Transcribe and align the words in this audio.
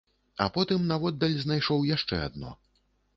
А 0.43 0.45
потым 0.53 0.87
наводдаль 0.91 1.37
знайшоў 1.43 1.85
яшчэ 1.95 2.15
адно. 2.29 2.55